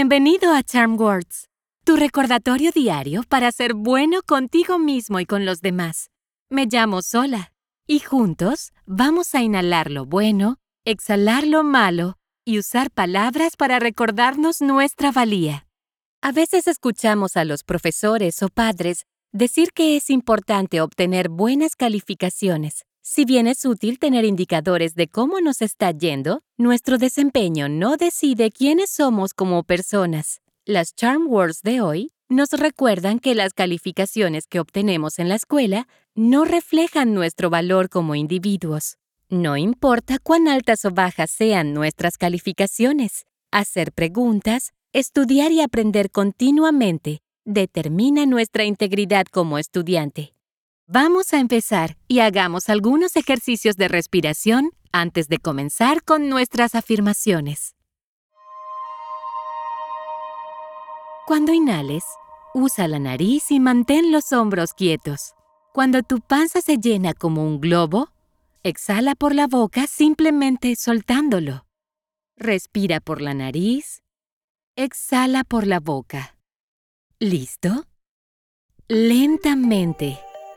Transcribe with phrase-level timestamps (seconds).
[0.00, 1.50] Bienvenido a Charm Words,
[1.84, 6.08] tu recordatorio diario para ser bueno contigo mismo y con los demás.
[6.48, 7.52] Me llamo Sola
[7.86, 10.56] y juntos vamos a inhalar lo bueno,
[10.86, 12.16] exhalar lo malo
[12.46, 15.66] y usar palabras para recordarnos nuestra valía.
[16.22, 22.86] A veces escuchamos a los profesores o padres decir que es importante obtener buenas calificaciones.
[23.02, 28.50] Si bien es útil tener indicadores de cómo nos está yendo, nuestro desempeño no decide
[28.50, 30.42] quiénes somos como personas.
[30.66, 35.88] Las Charm Words de hoy nos recuerdan que las calificaciones que obtenemos en la escuela
[36.14, 38.98] no reflejan nuestro valor como individuos.
[39.28, 47.22] No importa cuán altas o bajas sean nuestras calificaciones, hacer preguntas, estudiar y aprender continuamente
[47.44, 50.34] determina nuestra integridad como estudiante.
[50.92, 57.76] Vamos a empezar y hagamos algunos ejercicios de respiración antes de comenzar con nuestras afirmaciones.
[61.28, 62.02] Cuando inhales,
[62.54, 65.34] usa la nariz y mantén los hombros quietos.
[65.72, 68.08] Cuando tu panza se llena como un globo,
[68.64, 71.66] exhala por la boca simplemente soltándolo.
[72.36, 74.02] Respira por la nariz,
[74.74, 76.36] exhala por la boca.
[77.20, 77.84] ¿Listo?
[78.88, 80.18] Lentamente,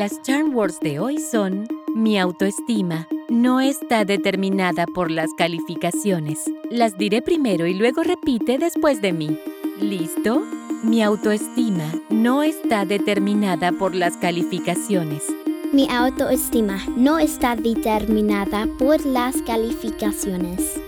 [0.00, 6.38] Las charm words de hoy son mi autoestima no está determinada por las calificaciones.
[6.70, 9.38] Las diré primero y luego repite después de mí.
[9.78, 10.42] ¿Listo?
[10.82, 15.22] Mi autoestima no está determinada por las calificaciones.
[15.70, 20.80] Mi autoestima no está determinada por las calificaciones.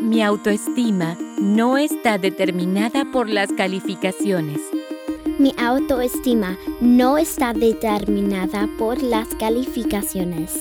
[0.00, 4.58] Mi autoestima no está determinada por las calificaciones.
[5.40, 10.52] Mi autoestima no está determinada por las calificaciones.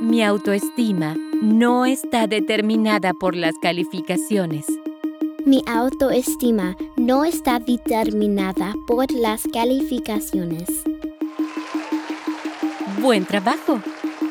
[0.00, 4.64] Mi autoestima no está determinada por las calificaciones.
[5.44, 10.68] Mi autoestima no está determinada por las calificaciones.
[13.02, 13.82] Buen trabajo.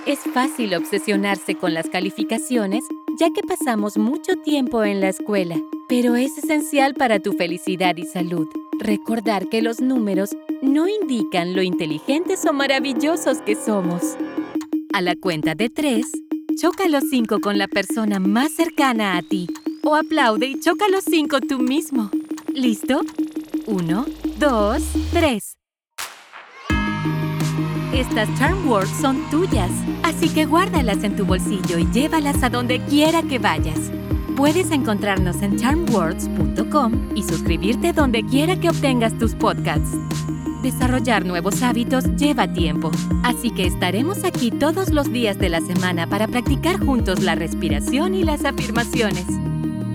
[0.06, 2.86] Es fácil obsesionarse con las calificaciones
[3.20, 8.06] ya que pasamos mucho tiempo en la escuela, pero es esencial para tu felicidad y
[8.06, 8.48] salud
[8.80, 10.30] recordar que los números
[10.62, 14.16] no indican lo inteligentes o maravillosos que somos.
[14.94, 16.06] A la cuenta de tres,
[16.60, 19.48] choca los cinco con la persona más cercana a ti
[19.84, 22.10] o aplaude y choca los cinco tú mismo.
[22.54, 23.02] ¿Listo?
[23.68, 24.06] Uno,
[24.40, 25.58] dos, tres.
[27.94, 29.72] Estas Charm Words son tuyas,
[30.04, 33.92] así que guárdalas en tu bolsillo y llévalas a donde quiera que vayas.
[34.36, 39.98] Puedes encontrarnos en charmwords.com y suscribirte donde quiera que obtengas tus podcasts.
[40.62, 42.92] Desarrollar nuevos hábitos lleva tiempo,
[43.24, 48.14] así que estaremos aquí todos los días de la semana para practicar juntos la respiración
[48.14, 49.26] y las afirmaciones.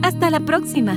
[0.03, 0.97] Hasta la próxima.